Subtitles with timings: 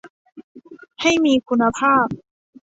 [1.01, 2.05] ให้มีคุณภาพ